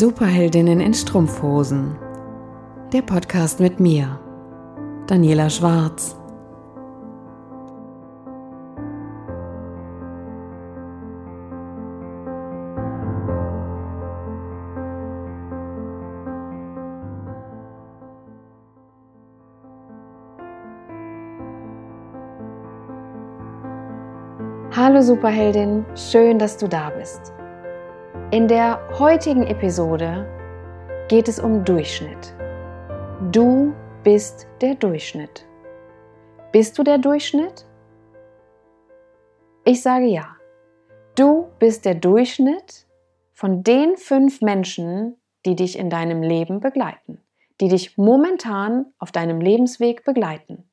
Superheldinnen 0.00 0.80
in 0.80 0.94
Strumpfhosen. 0.94 1.94
Der 2.90 3.02
Podcast 3.02 3.60
mit 3.60 3.80
mir, 3.80 4.18
Daniela 5.06 5.50
Schwarz. 5.50 6.16
Hallo 24.74 25.02
Superheldin, 25.02 25.84
schön, 25.94 26.38
dass 26.38 26.56
du 26.56 26.68
da 26.68 26.88
bist. 26.88 27.34
In 28.32 28.46
der 28.46 28.80
heutigen 28.96 29.44
Episode 29.44 30.24
geht 31.08 31.26
es 31.26 31.40
um 31.40 31.64
Durchschnitt. 31.64 32.32
Du 33.32 33.74
bist 34.04 34.46
der 34.60 34.76
Durchschnitt. 34.76 35.44
Bist 36.52 36.78
du 36.78 36.84
der 36.84 36.98
Durchschnitt? 36.98 37.66
Ich 39.64 39.82
sage 39.82 40.04
ja. 40.04 40.36
Du 41.16 41.48
bist 41.58 41.84
der 41.84 41.96
Durchschnitt 41.96 42.86
von 43.32 43.64
den 43.64 43.96
fünf 43.96 44.42
Menschen, 44.42 45.16
die 45.44 45.56
dich 45.56 45.76
in 45.76 45.90
deinem 45.90 46.22
Leben 46.22 46.60
begleiten, 46.60 47.20
die 47.60 47.66
dich 47.66 47.98
momentan 47.98 48.86
auf 49.00 49.10
deinem 49.10 49.40
Lebensweg 49.40 50.04
begleiten. 50.04 50.70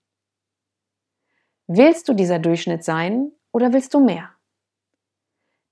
Willst 1.65 2.07
du 2.07 2.13
dieser 2.13 2.37
Durchschnitt 2.37 2.84
sein 2.84 3.31
oder 3.51 3.73
willst 3.73 3.95
du 3.95 3.99
mehr? 3.99 4.37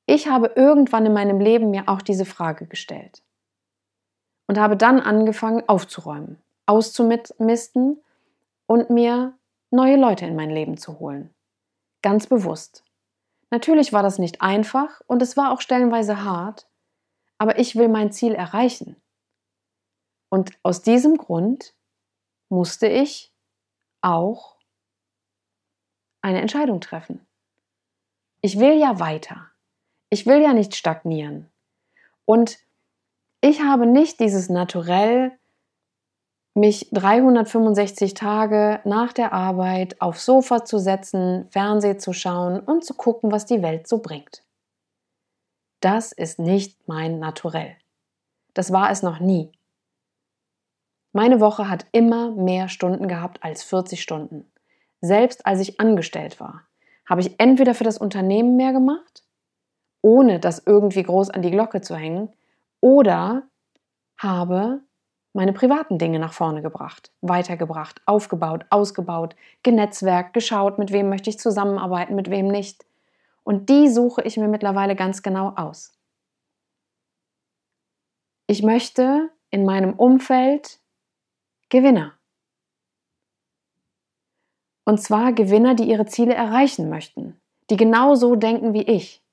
Ich 0.06 0.28
habe 0.28 0.52
irgendwann 0.56 1.06
in 1.06 1.14
meinem 1.14 1.40
Leben 1.40 1.72
mir 1.72 1.90
auch 1.90 2.02
diese 2.02 2.26
Frage 2.26 2.68
gestellt 2.68 3.24
und 4.48 4.60
habe 4.60 4.78
dann 4.78 5.00
angefangen 5.00 5.68
aufzuräumen, 5.68 6.42
auszumisten 6.68 8.04
und 8.68 8.90
mir 8.90 9.38
neue 9.72 9.98
Leute 9.98 10.26
in 10.26 10.36
mein 10.36 10.52
Leben 10.52 10.78
zu 10.78 11.00
holen. 11.00 11.34
Ganz 12.02 12.28
bewusst. 12.28 12.84
Natürlich 13.50 13.94
war 13.94 14.04
das 14.04 14.20
nicht 14.20 14.42
einfach 14.42 15.02
und 15.08 15.22
es 15.22 15.38
war 15.38 15.52
auch 15.52 15.62
stellenweise 15.62 16.24
hart, 16.24 16.70
aber 17.38 17.58
ich 17.58 17.76
will 17.76 17.88
mein 17.88 18.12
Ziel 18.12 18.34
erreichen. 18.34 19.02
Und 20.30 20.52
aus 20.64 20.82
diesem 20.82 21.18
Grund 21.18 21.76
musste 22.50 22.88
ich 22.88 23.34
auch 24.02 24.58
eine 26.22 26.42
Entscheidung 26.42 26.82
treffen. 26.82 27.26
Ich 28.42 28.60
will 28.60 28.78
ja 28.80 29.00
weiter. 29.00 29.52
Ich 30.10 30.26
will 30.26 30.42
ja 30.42 30.54
nicht 30.54 30.76
stagnieren. 30.76 31.50
Und 32.26 32.58
ich 33.42 33.62
habe 33.62 33.86
nicht 33.86 34.20
dieses 34.20 34.50
Naturell, 34.50 35.38
mich 36.56 36.90
365 36.94 38.14
Tage 38.14 38.80
nach 38.86 39.12
der 39.12 39.34
Arbeit 39.34 40.00
aufs 40.02 40.26
Sofa 40.26 40.64
zu 40.64 40.80
setzen, 40.80 41.48
Fernseh 41.52 41.98
zu 41.98 42.14
schauen 42.14 42.60
und 42.60 42.86
zu 42.86 42.94
gucken, 42.94 43.32
was 43.32 43.46
die 43.46 43.62
Welt 43.62 43.88
so 43.88 44.00
bringt. 44.00 44.44
Das 45.82 46.14
ist 46.14 46.40
nicht 46.40 46.88
mein 46.88 47.20
Naturell. 47.20 47.76
Das 48.54 48.72
war 48.72 48.90
es 48.90 49.04
noch 49.04 49.20
nie. 49.20 49.52
Meine 51.12 51.42
Woche 51.42 51.70
hat 51.70 51.86
immer 51.92 52.32
mehr 52.32 52.70
Stunden 52.70 53.08
gehabt 53.08 53.44
als 53.44 53.64
40 53.64 54.02
Stunden. 54.02 54.50
Selbst 55.02 55.46
als 55.46 55.60
ich 55.60 55.80
angestellt 55.80 56.40
war, 56.40 56.64
habe 57.06 57.22
ich 57.22 57.40
entweder 57.40 57.76
für 57.76 57.84
das 57.84 57.98
Unternehmen 57.98 58.56
mehr 58.56 58.72
gemacht 58.72 59.25
ohne 60.06 60.40
das 60.40 60.62
irgendwie 60.64 61.02
groß 61.02 61.32
an 61.32 61.42
die 61.42 61.50
Glocke 61.50 61.82
zu 61.82 61.96
hängen, 61.96 62.30
oder 62.80 63.42
habe 64.20 64.82
meine 65.34 65.52
privaten 65.52 65.98
Dinge 65.98 66.20
nach 66.20 66.32
vorne 66.32 66.62
gebracht, 66.62 67.12
weitergebracht, 67.22 68.04
aufgebaut, 68.06 68.66
ausgebaut, 68.70 69.36
genetzwerkt, 69.64 70.36
geschaut, 70.36 70.78
mit 70.78 70.92
wem 70.92 71.10
möchte 71.10 71.32
ich 71.32 71.40
zusammenarbeiten, 71.40 72.14
mit 72.14 72.30
wem 72.30 72.50
nicht. 72.50 72.86
Und 73.44 73.68
die 73.68 73.90
suche 73.90 74.22
ich 74.22 74.38
mir 74.38 74.48
mittlerweile 74.48 74.96
ganz 74.96 75.24
genau 75.24 75.54
aus. 75.56 75.98
Ich 78.46 78.62
möchte 78.62 79.32
in 79.50 79.66
meinem 79.66 79.94
Umfeld 79.94 80.80
Gewinner. 81.70 82.14
Und 84.84 85.02
zwar 85.02 85.34
Gewinner, 85.34 85.74
die 85.74 85.90
ihre 85.90 86.06
Ziele 86.06 86.36
erreichen 86.36 86.92
möchten, 86.92 87.42
die 87.72 87.78
genauso 87.78 88.36
denken 88.36 88.76
wie 88.76 88.84
ich, 88.84 89.25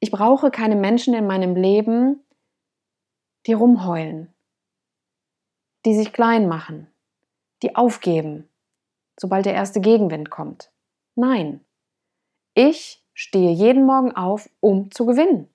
ich 0.00 0.10
brauche 0.10 0.50
keine 0.50 0.76
Menschen 0.76 1.14
in 1.14 1.26
meinem 1.26 1.56
Leben, 1.56 2.24
die 3.46 3.52
rumheulen, 3.52 4.32
die 5.84 5.94
sich 5.94 6.12
klein 6.12 6.48
machen, 6.48 6.92
die 7.62 7.76
aufgeben, 7.76 8.48
sobald 9.18 9.46
der 9.46 9.54
erste 9.54 9.80
Gegenwind 9.80 10.30
kommt. 10.30 10.70
Nein, 11.14 11.64
ich 12.54 13.04
stehe 13.12 13.50
jeden 13.50 13.86
Morgen 13.86 14.12
auf, 14.12 14.48
um 14.60 14.90
zu 14.90 15.06
gewinnen. 15.06 15.48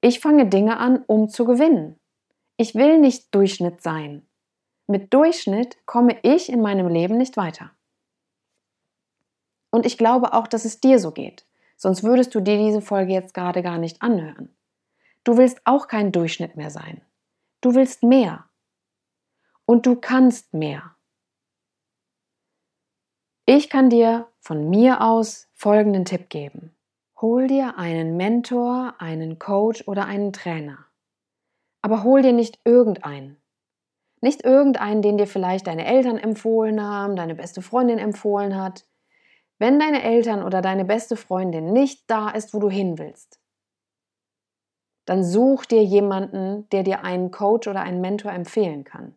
Ich 0.00 0.20
fange 0.20 0.46
Dinge 0.46 0.76
an, 0.76 1.02
um 1.06 1.28
zu 1.28 1.44
gewinnen. 1.44 1.98
Ich 2.56 2.74
will 2.74 2.98
nicht 2.98 3.34
Durchschnitt 3.34 3.82
sein. 3.82 4.28
Mit 4.86 5.12
Durchschnitt 5.12 5.84
komme 5.84 6.16
ich 6.22 6.48
in 6.48 6.62
meinem 6.62 6.88
Leben 6.88 7.16
nicht 7.16 7.36
weiter. 7.36 7.72
Und 9.70 9.84
ich 9.84 9.98
glaube 9.98 10.32
auch, 10.32 10.46
dass 10.46 10.64
es 10.64 10.80
dir 10.80 11.00
so 11.00 11.10
geht. 11.10 11.44
Sonst 11.76 12.02
würdest 12.02 12.34
du 12.34 12.40
dir 12.40 12.56
diese 12.56 12.80
Folge 12.80 13.12
jetzt 13.12 13.34
gerade 13.34 13.62
gar 13.62 13.78
nicht 13.78 14.02
anhören. 14.02 14.54
Du 15.24 15.36
willst 15.36 15.60
auch 15.64 15.88
kein 15.88 16.12
Durchschnitt 16.12 16.56
mehr 16.56 16.70
sein. 16.70 17.02
Du 17.60 17.74
willst 17.74 18.02
mehr. 18.02 18.44
Und 19.66 19.86
du 19.86 19.96
kannst 19.96 20.54
mehr. 20.54 20.94
Ich 23.44 23.68
kann 23.68 23.90
dir 23.90 24.28
von 24.40 24.70
mir 24.70 25.02
aus 25.02 25.48
folgenden 25.52 26.04
Tipp 26.04 26.30
geben. 26.30 26.74
Hol 27.20 27.46
dir 27.46 27.78
einen 27.78 28.16
Mentor, 28.16 28.94
einen 28.98 29.38
Coach 29.38 29.84
oder 29.86 30.06
einen 30.06 30.32
Trainer. 30.32 30.86
Aber 31.82 32.02
hol 32.02 32.22
dir 32.22 32.32
nicht 32.32 32.58
irgendeinen. 32.64 33.36
Nicht 34.20 34.44
irgendeinen, 34.44 35.02
den 35.02 35.18
dir 35.18 35.26
vielleicht 35.26 35.66
deine 35.66 35.86
Eltern 35.86 36.18
empfohlen 36.18 36.82
haben, 36.82 37.16
deine 37.16 37.34
beste 37.34 37.62
Freundin 37.62 37.98
empfohlen 37.98 38.56
hat, 38.56 38.85
wenn 39.58 39.78
deine 39.78 40.02
Eltern 40.02 40.42
oder 40.42 40.60
deine 40.60 40.84
beste 40.84 41.16
Freundin 41.16 41.72
nicht 41.72 42.10
da 42.10 42.30
ist, 42.30 42.52
wo 42.52 42.58
du 42.58 42.68
hin 42.68 42.98
willst, 42.98 43.40
dann 45.06 45.22
such 45.22 45.66
dir 45.66 45.84
jemanden, 45.84 46.68
der 46.70 46.82
dir 46.82 47.04
einen 47.04 47.30
Coach 47.30 47.68
oder 47.68 47.80
einen 47.80 48.00
Mentor 48.00 48.32
empfehlen 48.32 48.84
kann. 48.84 49.14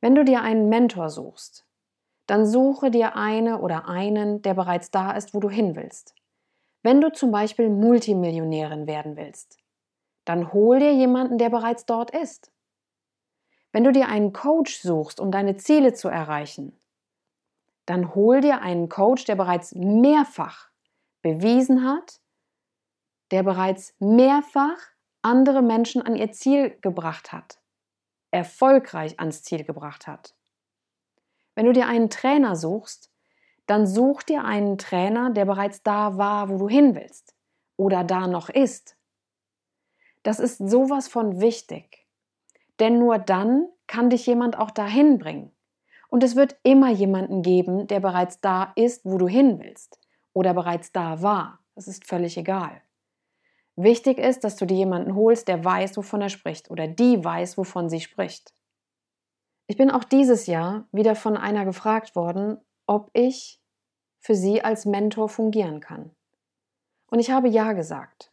Wenn 0.00 0.14
du 0.14 0.24
dir 0.24 0.42
einen 0.42 0.68
Mentor 0.68 1.10
suchst, 1.10 1.66
dann 2.26 2.46
suche 2.46 2.90
dir 2.90 3.16
eine 3.16 3.60
oder 3.60 3.88
einen, 3.88 4.42
der 4.42 4.54
bereits 4.54 4.90
da 4.90 5.12
ist, 5.12 5.34
wo 5.34 5.40
du 5.40 5.50
hin 5.50 5.74
willst. 5.74 6.14
Wenn 6.82 7.00
du 7.00 7.10
zum 7.10 7.32
Beispiel 7.32 7.68
Multimillionärin 7.68 8.86
werden 8.86 9.16
willst, 9.16 9.58
dann 10.24 10.52
hol 10.52 10.78
dir 10.78 10.94
jemanden, 10.94 11.38
der 11.38 11.50
bereits 11.50 11.84
dort 11.86 12.10
ist. 12.10 12.52
Wenn 13.72 13.84
du 13.84 13.92
dir 13.92 14.08
einen 14.08 14.32
Coach 14.32 14.80
suchst, 14.80 15.20
um 15.20 15.30
deine 15.30 15.56
Ziele 15.56 15.94
zu 15.94 16.08
erreichen, 16.08 16.78
dann 17.88 18.14
hol 18.14 18.42
dir 18.42 18.60
einen 18.60 18.90
Coach, 18.90 19.24
der 19.24 19.34
bereits 19.34 19.74
mehrfach 19.74 20.68
bewiesen 21.22 21.88
hat, 21.88 22.20
der 23.30 23.42
bereits 23.42 23.94
mehrfach 23.98 24.76
andere 25.22 25.62
Menschen 25.62 26.02
an 26.02 26.14
ihr 26.14 26.30
Ziel 26.32 26.76
gebracht 26.82 27.32
hat, 27.32 27.58
erfolgreich 28.30 29.18
ans 29.18 29.42
Ziel 29.42 29.64
gebracht 29.64 30.06
hat. 30.06 30.34
Wenn 31.54 31.64
du 31.64 31.72
dir 31.72 31.86
einen 31.86 32.10
Trainer 32.10 32.56
suchst, 32.56 33.10
dann 33.66 33.86
such 33.86 34.22
dir 34.22 34.44
einen 34.44 34.76
Trainer, 34.76 35.30
der 35.30 35.46
bereits 35.46 35.82
da 35.82 36.18
war, 36.18 36.50
wo 36.50 36.58
du 36.58 36.68
hin 36.68 36.94
willst 36.94 37.34
oder 37.76 38.04
da 38.04 38.26
noch 38.26 38.50
ist. 38.50 38.96
Das 40.22 40.40
ist 40.40 40.58
sowas 40.58 41.08
von 41.08 41.40
wichtig, 41.40 42.06
denn 42.80 42.98
nur 42.98 43.18
dann 43.18 43.66
kann 43.86 44.10
dich 44.10 44.26
jemand 44.26 44.58
auch 44.58 44.70
dahin 44.70 45.18
bringen. 45.18 45.52
Und 46.08 46.24
es 46.24 46.36
wird 46.36 46.56
immer 46.62 46.90
jemanden 46.90 47.42
geben, 47.42 47.86
der 47.86 48.00
bereits 48.00 48.40
da 48.40 48.72
ist, 48.76 49.04
wo 49.04 49.18
du 49.18 49.28
hin 49.28 49.60
willst 49.60 50.00
oder 50.32 50.54
bereits 50.54 50.92
da 50.92 51.22
war. 51.22 51.60
Das 51.74 51.86
ist 51.86 52.06
völlig 52.06 52.36
egal. 52.36 52.82
Wichtig 53.76 54.18
ist, 54.18 54.42
dass 54.42 54.56
du 54.56 54.66
dir 54.66 54.76
jemanden 54.76 55.14
holst, 55.14 55.46
der 55.46 55.64
weiß, 55.64 55.96
wovon 55.96 56.22
er 56.22 56.30
spricht 56.30 56.70
oder 56.70 56.88
die 56.88 57.22
weiß, 57.22 57.58
wovon 57.58 57.88
sie 57.88 58.00
spricht. 58.00 58.52
Ich 59.68 59.76
bin 59.76 59.90
auch 59.90 60.02
dieses 60.02 60.46
Jahr 60.46 60.88
wieder 60.92 61.14
von 61.14 61.36
einer 61.36 61.64
gefragt 61.64 62.16
worden, 62.16 62.58
ob 62.86 63.10
ich 63.12 63.60
für 64.18 64.34
sie 64.34 64.64
als 64.64 64.86
Mentor 64.86 65.28
fungieren 65.28 65.80
kann. 65.80 66.10
Und 67.10 67.20
ich 67.20 67.30
habe 67.30 67.48
ja 67.48 67.72
gesagt. 67.72 68.32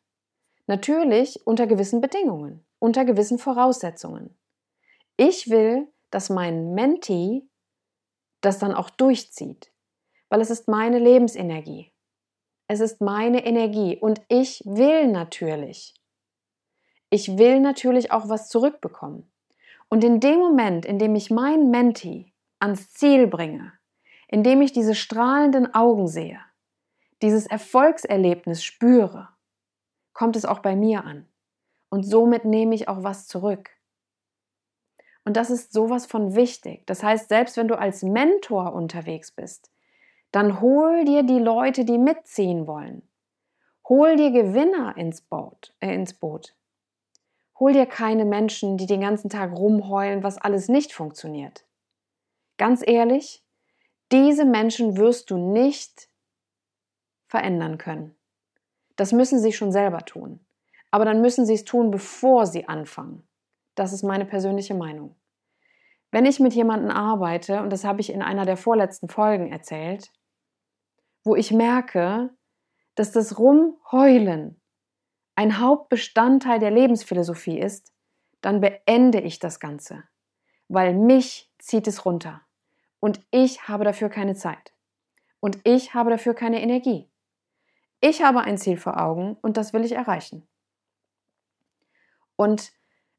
Natürlich 0.68 1.46
unter 1.46 1.68
gewissen 1.68 2.02
Bedingungen, 2.02 2.66
unter 2.80 3.06
gewissen 3.06 3.38
Voraussetzungen. 3.38 4.36
Ich 5.18 5.50
will, 5.50 5.88
dass 6.10 6.30
mein 6.30 6.74
Mentee 6.74 7.44
das 8.46 8.60
dann 8.60 8.74
auch 8.74 8.90
durchzieht. 8.90 9.72
Weil 10.30 10.42
es 10.42 10.50
ist 10.50 10.68
meine 10.68 11.00
Lebensenergie. 11.00 11.92
Es 12.68 12.80
ist 12.80 13.02
meine 13.02 13.46
Energie 13.46 13.98
und 13.98 14.22
ich 14.28 14.62
will 14.66 15.08
natürlich. 15.08 15.94
Ich 17.10 17.38
will 17.38 17.60
natürlich 17.60 18.12
auch 18.12 18.28
was 18.28 18.50
zurückbekommen. 18.50 19.32
Und 19.90 20.04
in 20.04 20.20
dem 20.20 20.40
Moment, 20.40 20.86
in 20.86 20.98
dem 20.98 21.16
ich 21.16 21.30
mein 21.30 21.70
Menti 21.70 22.34
ans 22.60 22.92
Ziel 22.92 23.28
bringe, 23.28 23.74
in 24.28 24.44
dem 24.44 24.62
ich 24.62 24.74
diese 24.74 24.96
strahlenden 24.96 25.74
Augen 25.76 26.08
sehe, 26.08 26.40
dieses 27.22 27.46
Erfolgserlebnis 27.46 28.64
spüre, 28.64 29.30
kommt 30.14 30.36
es 30.36 30.46
auch 30.46 30.60
bei 30.60 30.76
mir 30.76 31.04
an. 31.04 31.28
Und 31.90 32.04
somit 32.04 32.46
nehme 32.46 32.74
ich 32.74 32.88
auch 32.88 33.04
was 33.04 33.28
zurück. 33.28 33.70
Und 35.26 35.36
das 35.36 35.50
ist 35.50 35.74
sowas 35.74 36.06
von 36.06 36.36
wichtig. 36.36 36.86
Das 36.86 37.04
heißt, 37.04 37.30
selbst 37.30 37.58
wenn 37.58 37.68
du 37.68 37.78
als 37.78 38.04
Mentor 38.04 38.74
unterwegs 38.74 39.32
bist, 39.32 39.72
dann 40.32 40.62
hol 40.62 41.04
dir 41.04 41.24
die 41.24 41.40
Leute, 41.40 41.84
die 41.84 41.98
mitziehen 41.98 42.68
wollen. 42.68 43.02
Hol 43.90 44.16
dir 44.16 44.32
Gewinner 44.32 44.96
ins 44.98 45.22
Boot, 45.22 45.74
äh, 45.80 45.94
ins 45.94 46.14
Boot. 46.14 46.56
Hol 47.60 47.74
dir 47.74 47.86
keine 47.86 48.26
Menschen, 48.26 48.78
die 48.78 48.86
den 48.86 49.02
ganzen 49.02 49.30
Tag 49.30 49.54
rumheulen, 49.54 50.24
was 50.24 50.38
alles 50.38 50.68
nicht 50.70 50.94
funktioniert. 50.94 51.66
Ganz 52.58 52.84
ehrlich, 52.86 53.44
diese 54.12 54.46
Menschen 54.46 54.98
wirst 54.98 55.32
du 55.32 55.38
nicht 55.38 56.10
verändern 57.28 57.78
können. 57.78 58.16
Das 58.96 59.12
müssen 59.12 59.40
sie 59.40 59.54
schon 59.54 59.72
selber 59.72 60.00
tun. 60.00 60.46
Aber 60.92 61.06
dann 61.06 61.22
müssen 61.22 61.46
sie 61.46 61.56
es 61.56 61.66
tun, 61.66 61.92
bevor 61.92 62.46
sie 62.46 62.68
anfangen. 62.68 63.28
Das 63.76 63.94
ist 63.94 64.04
meine 64.04 64.26
persönliche 64.26 64.74
Meinung. 64.74 65.16
Wenn 66.12 66.26
ich 66.26 66.40
mit 66.40 66.54
jemandem 66.54 66.92
arbeite, 66.92 67.62
und 67.62 67.72
das 67.72 67.84
habe 67.84 68.02
ich 68.02 68.12
in 68.12 68.22
einer 68.22 68.46
der 68.46 68.58
vorletzten 68.58 69.10
Folgen 69.10 69.52
erzählt, 69.52 70.12
wo 71.24 71.36
ich 71.36 71.52
merke, 71.52 72.30
dass 72.96 73.12
das 73.12 73.38
Rumheulen 73.38 74.62
ein 75.36 75.60
Hauptbestandteil 75.60 76.60
der 76.60 76.72
Lebensphilosophie 76.72 77.60
ist, 77.60 77.94
dann 78.40 78.62
beende 78.62 79.20
ich 79.20 79.40
das 79.40 79.60
Ganze, 79.60 80.04
weil 80.70 80.94
mich 80.94 81.52
zieht 81.58 81.88
es 81.88 82.06
runter 82.06 82.42
und 83.00 83.20
ich 83.32 83.68
habe 83.68 83.84
dafür 83.84 84.08
keine 84.10 84.36
Zeit 84.36 84.74
und 85.42 85.60
ich 85.64 85.94
habe 85.94 86.12
dafür 86.12 86.34
keine 86.34 86.62
Energie. 86.62 87.10
Ich 88.00 88.22
habe 88.22 88.42
ein 88.42 88.58
Ziel 88.58 88.78
vor 88.78 89.02
Augen 89.02 89.36
und 89.42 89.58
das 89.58 89.74
will 89.74 89.84
ich 89.84 89.94
erreichen. 89.94 90.48
Und 92.36 92.72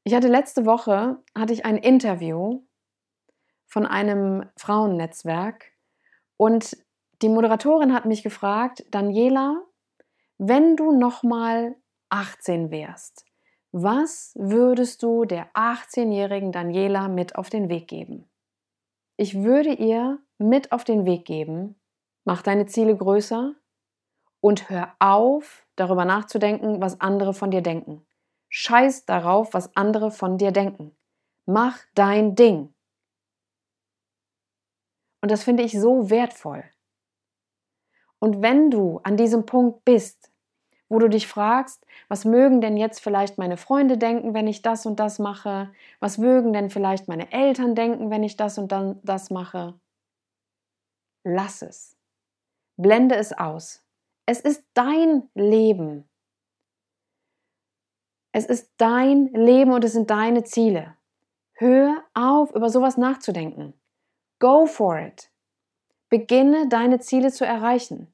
ich 0.06 0.14
hatte 0.14 0.29
letzte 0.29 0.67
Woche 0.67 1.19
hatte 1.37 1.53
ich 1.53 1.64
ein 1.64 1.76
Interview 1.76 2.62
von 3.67 3.85
einem 3.85 4.49
Frauennetzwerk 4.56 5.73
und 6.37 6.76
die 7.23 7.29
Moderatorin 7.29 7.93
hat 7.93 8.05
mich 8.05 8.23
gefragt, 8.23 8.85
Daniela, 8.93 9.64
wenn 10.38 10.76
du 10.76 10.93
noch 10.93 11.25
mal 11.25 11.75
18 12.11 12.70
wärst, 12.70 13.25
was 13.73 14.32
würdest 14.37 15.03
du 15.03 15.25
der 15.25 15.53
18-jährigen 15.55 16.52
Daniela 16.52 17.09
mit 17.09 17.35
auf 17.35 17.50
den 17.50 17.69
Weg 17.69 17.88
geben? 17.88 18.31
Ich 19.17 19.43
würde 19.43 19.73
ihr 19.73 20.20
mit 20.38 20.70
auf 20.70 20.85
den 20.85 21.05
Weg 21.05 21.25
geben, 21.25 21.75
mach 22.25 22.43
deine 22.43 22.67
Ziele 22.67 22.97
größer 22.97 23.56
und 24.41 24.70
hör 24.70 24.94
auf, 25.00 25.67
darüber 25.75 26.05
nachzudenken, 26.05 26.81
was 26.81 27.00
andere 27.00 27.35
von 27.35 27.50
dir 27.50 27.61
denken. 27.61 28.06
Scheiß 28.48 29.04
darauf, 29.04 29.54
was 29.54 29.75
andere 29.76 30.10
von 30.10 30.38
dir 30.38 30.52
denken. 30.52 30.96
Mach 31.46 31.78
dein 31.94 32.34
Ding. 32.34 32.75
Und 35.20 35.31
das 35.31 35.44
finde 35.44 35.62
ich 35.62 35.72
so 35.78 36.10
wertvoll. 36.10 36.64
Und 38.19 38.43
wenn 38.43 38.70
du 38.70 39.00
an 39.02 39.16
diesem 39.16 39.46
Punkt 39.46 39.84
bist, 39.84 40.31
wo 40.88 40.98
du 40.98 41.08
dich 41.08 41.26
fragst, 41.26 41.84
was 42.08 42.25
mögen 42.25 42.60
denn 42.60 42.76
jetzt 42.76 43.00
vielleicht 43.00 43.38
meine 43.38 43.56
Freunde 43.56 43.98
denken, 43.98 44.34
wenn 44.34 44.46
ich 44.46 44.62
das 44.62 44.87
und 44.87 45.00
das 45.00 45.19
mache? 45.19 45.72
Was 46.00 46.19
mögen 46.19 46.52
denn 46.52 46.70
vielleicht 46.70 47.08
meine 47.08 47.32
Eltern 47.32 47.75
denken, 47.75 48.10
wenn 48.10 48.22
ich 48.22 48.37
das 48.37 48.56
und 48.58 48.70
dann 48.70 49.00
das 49.02 49.31
mache? 49.31 49.78
Lass 51.25 51.62
es. 51.62 51.96
Blende 52.76 53.16
es 53.16 53.32
aus. 53.32 53.84
Es 54.26 54.40
ist 54.40 54.64
dein 54.75 55.28
Leben. 55.34 56.08
Es 58.37 58.44
ist 58.44 58.71
dein 58.77 59.29
Leben 59.29 59.73
und 59.73 59.83
es 59.83 59.94
sind 59.94 60.11
deine 60.11 60.44
Ziele. 60.44 60.94
Hör 61.55 62.05
auf, 62.12 62.55
über 62.55 62.69
sowas 62.69 62.99
nachzudenken. 62.99 63.73
Go 64.41 64.67
for 64.67 64.99
it. 64.99 65.31
Beginne 66.11 66.69
deine 66.69 67.00
Ziele 67.00 67.33
zu 67.33 67.47
erreichen. 67.47 68.12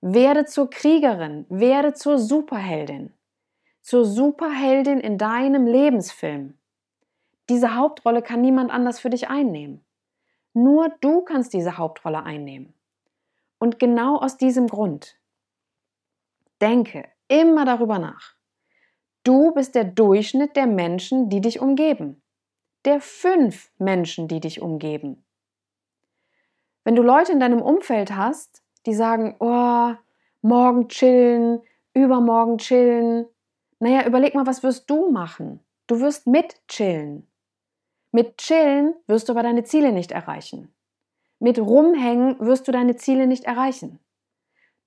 Werde 0.00 0.44
zur 0.44 0.70
Kriegerin, 0.70 1.46
werde 1.48 1.94
zur 1.94 2.18
Superheldin. 2.18 3.14
Zur 3.80 4.04
Superheldin 4.04 4.98
in 4.98 5.18
deinem 5.18 5.68
Lebensfilm. 5.68 6.58
Diese 7.48 7.76
Hauptrolle 7.76 8.22
kann 8.22 8.40
niemand 8.40 8.72
anders 8.72 8.98
für 8.98 9.10
dich 9.10 9.28
einnehmen. 9.28 9.84
Nur 10.52 10.88
du 11.00 11.20
kannst 11.20 11.52
diese 11.52 11.78
Hauptrolle 11.78 12.24
einnehmen. 12.24 12.74
Und 13.60 13.78
genau 13.78 14.16
aus 14.16 14.36
diesem 14.36 14.66
Grund 14.66 15.16
denke 16.60 17.08
immer 17.28 17.64
darüber 17.64 18.00
nach. 18.00 18.39
Du 19.22 19.52
bist 19.52 19.74
der 19.74 19.84
Durchschnitt 19.84 20.56
der 20.56 20.66
Menschen, 20.66 21.28
die 21.28 21.40
dich 21.40 21.60
umgeben. 21.60 22.22
Der 22.84 23.00
fünf 23.00 23.70
Menschen, 23.78 24.28
die 24.28 24.40
dich 24.40 24.62
umgeben. 24.62 25.24
Wenn 26.84 26.96
du 26.96 27.02
Leute 27.02 27.32
in 27.32 27.40
deinem 27.40 27.60
Umfeld 27.60 28.16
hast, 28.16 28.62
die 28.86 28.94
sagen, 28.94 29.36
oh, 29.38 29.92
morgen 30.40 30.88
chillen, 30.88 31.60
übermorgen 31.92 32.58
chillen. 32.58 33.26
Naja, 33.78 34.06
überleg 34.06 34.34
mal, 34.34 34.46
was 34.46 34.62
wirst 34.62 34.88
du 34.88 35.10
machen? 35.10 35.60
Du 35.86 36.00
wirst 36.00 36.26
mit 36.26 36.56
chillen. 36.68 37.26
Mit 38.12 38.38
chillen 38.38 38.94
wirst 39.06 39.28
du 39.28 39.32
aber 39.32 39.42
deine 39.42 39.64
Ziele 39.64 39.92
nicht 39.92 40.12
erreichen. 40.12 40.74
Mit 41.38 41.58
rumhängen 41.58 42.38
wirst 42.40 42.68
du 42.68 42.72
deine 42.72 42.96
Ziele 42.96 43.26
nicht 43.26 43.44
erreichen. 43.44 43.98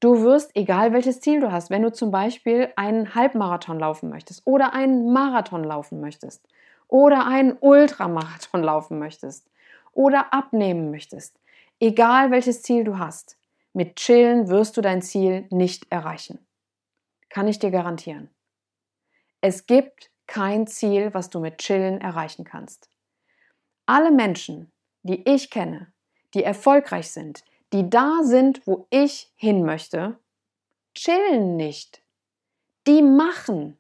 Du 0.03 0.21
wirst, 0.21 0.53
egal 0.53 0.91
welches 0.91 1.21
Ziel 1.21 1.39
du 1.39 1.49
hast, 1.49 1.69
wenn 1.69 1.81
du 1.81 1.89
zum 1.89 2.11
Beispiel 2.11 2.73
einen 2.75 3.15
Halbmarathon 3.15 3.79
laufen 3.79 4.09
möchtest 4.09 4.45
oder 4.45 4.73
einen 4.73 5.13
Marathon 5.13 5.63
laufen 5.63 6.01
möchtest 6.01 6.45
oder 6.89 7.25
einen 7.25 7.55
Ultramarathon 7.57 8.61
laufen 8.63 8.99
möchtest 8.99 9.49
oder 9.93 10.33
abnehmen 10.33 10.91
möchtest, 10.91 11.39
egal 11.79 12.31
welches 12.31 12.63
Ziel 12.63 12.83
du 12.83 12.99
hast, 12.99 13.37
mit 13.71 13.95
Chillen 13.95 14.49
wirst 14.49 14.75
du 14.75 14.81
dein 14.81 15.01
Ziel 15.01 15.47
nicht 15.51 15.89
erreichen. 15.89 16.45
Kann 17.29 17.47
ich 17.47 17.59
dir 17.59 17.71
garantieren. 17.71 18.29
Es 19.39 19.67
gibt 19.67 20.11
kein 20.27 20.67
Ziel, 20.67 21.13
was 21.13 21.29
du 21.29 21.39
mit 21.39 21.59
Chillen 21.59 22.01
erreichen 22.01 22.43
kannst. 22.43 22.89
Alle 23.85 24.11
Menschen, 24.11 24.69
die 25.03 25.23
ich 25.29 25.49
kenne, 25.49 25.93
die 26.33 26.43
erfolgreich 26.43 27.09
sind, 27.09 27.45
die 27.73 27.89
da 27.89 28.19
sind, 28.21 28.65
wo 28.67 28.87
ich 28.91 29.33
hin 29.35 29.65
möchte, 29.65 30.19
chillen 30.93 31.57
nicht. 31.57 32.03
Die 32.85 33.01
machen. 33.01 33.77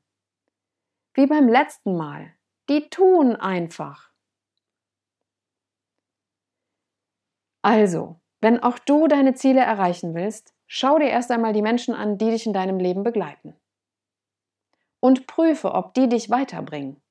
Wie 1.13 1.27
beim 1.27 1.47
letzten 1.47 1.95
Mal. 1.95 2.33
Die 2.69 2.89
tun 2.89 3.35
einfach. 3.35 4.11
Also, 7.61 8.19
wenn 8.41 8.61
auch 8.61 8.79
du 8.79 9.07
deine 9.07 9.35
Ziele 9.35 9.61
erreichen 9.61 10.15
willst, 10.15 10.53
schau 10.65 10.97
dir 10.97 11.09
erst 11.09 11.29
einmal 11.31 11.53
die 11.53 11.61
Menschen 11.61 11.93
an, 11.93 12.17
die 12.17 12.31
dich 12.31 12.47
in 12.47 12.53
deinem 12.53 12.79
Leben 12.79 13.03
begleiten. 13.03 13.55
Und 14.99 15.27
prüfe, 15.27 15.73
ob 15.73 15.93
die 15.93 16.09
dich 16.09 16.29
weiterbringen. 16.29 17.01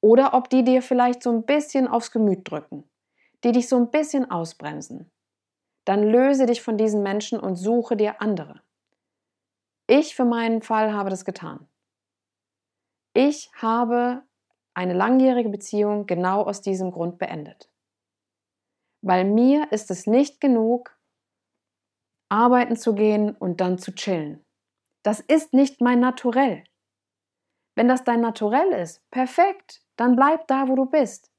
Oder 0.00 0.34
ob 0.34 0.50
die 0.50 0.62
dir 0.62 0.82
vielleicht 0.82 1.22
so 1.22 1.30
ein 1.30 1.44
bisschen 1.44 1.88
aufs 1.88 2.10
Gemüt 2.10 2.48
drücken, 2.48 2.88
die 3.42 3.52
dich 3.52 3.68
so 3.68 3.76
ein 3.76 3.90
bisschen 3.90 4.30
ausbremsen. 4.30 5.10
Dann 5.84 6.02
löse 6.02 6.46
dich 6.46 6.62
von 6.62 6.76
diesen 6.78 7.02
Menschen 7.02 7.38
und 7.38 7.56
suche 7.56 7.96
dir 7.96 8.20
andere. 8.20 8.62
Ich 9.86 10.14
für 10.14 10.24
meinen 10.24 10.62
Fall 10.62 10.92
habe 10.92 11.10
das 11.10 11.24
getan. 11.24 11.68
Ich 13.12 13.50
habe 13.54 14.22
eine 14.72 14.94
langjährige 14.94 15.50
Beziehung 15.50 16.06
genau 16.06 16.42
aus 16.42 16.62
diesem 16.62 16.90
Grund 16.90 17.18
beendet 17.18 17.68
weil 19.04 19.24
mir 19.26 19.70
ist 19.70 19.90
es 19.90 20.06
nicht 20.06 20.40
genug, 20.40 20.98
arbeiten 22.30 22.74
zu 22.74 22.94
gehen 22.94 23.36
und 23.36 23.60
dann 23.60 23.78
zu 23.78 23.94
chillen. 23.94 24.42
Das 25.02 25.20
ist 25.20 25.52
nicht 25.52 25.82
mein 25.82 26.00
Naturell. 26.00 26.64
Wenn 27.76 27.86
das 27.86 28.04
dein 28.04 28.22
Naturell 28.22 28.72
ist, 28.72 29.08
perfekt, 29.10 29.84
dann 29.96 30.16
bleib 30.16 30.48
da, 30.48 30.68
wo 30.68 30.74
du 30.74 30.86
bist. 30.86 31.30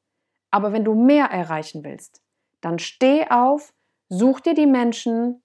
Aber 0.52 0.74
wenn 0.74 0.86
du 0.86 0.94
mehr 0.94 1.26
erreichen 1.26 1.84
willst, 1.84 2.22
dann 2.62 2.78
steh 2.78 3.28
auf, 3.30 3.74
such 4.10 4.42
dir 4.42 4.54
die 4.54 4.68
Menschen 4.68 5.42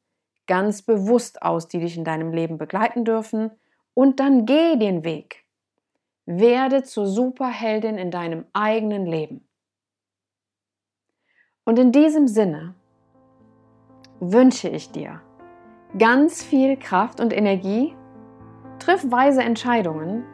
ganz 0.47 0.83
bewusst 0.83 1.43
aus, 1.43 1.69
die 1.69 1.79
dich 1.79 1.97
in 1.97 2.05
deinem 2.05 2.33
Leben 2.33 2.59
begleiten 2.59 3.05
dürfen, 3.05 3.51
und 3.95 4.21
dann 4.21 4.47
geh 4.47 4.77
den 4.77 5.05
Weg. 5.05 5.45
Werde 6.27 6.83
zur 6.83 7.07
Superheldin 7.07 7.99
in 7.99 8.11
deinem 8.11 8.47
eigenen 8.53 9.05
Leben. 9.05 9.49
Und 11.65 11.79
in 11.79 11.93
diesem 11.93 12.29
Sinne 12.29 12.75
wünsche 14.21 14.69
ich 14.69 14.91
dir 14.91 15.21
ganz 15.99 16.43
viel 16.43 16.77
Kraft 16.77 17.21
und 17.21 17.33
Energie, 17.33 17.95
triff 18.79 19.11
weise 19.11 19.43
Entscheidungen 19.43 20.25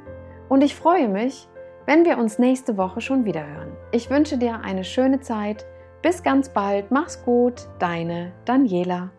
Und 0.49 0.63
ich 0.63 0.75
freue 0.75 1.09
mich, 1.09 1.49
wenn 1.87 2.05
wir 2.05 2.19
uns 2.19 2.39
nächste 2.39 2.77
Woche 2.77 3.01
schon 3.01 3.25
wieder 3.25 3.47
hören. 3.47 3.77
Ich 3.91 4.11
wünsche 4.11 4.39
dir 4.39 4.61
eine 4.61 4.85
schöne 4.85 5.21
Zeit. 5.21 5.67
Bis 6.07 6.23
ganz 6.23 6.49
bald. 6.49 6.93
Mach's 6.93 7.21
gut. 7.25 7.67
Deine 7.81 8.33
Daniela. 8.45 9.11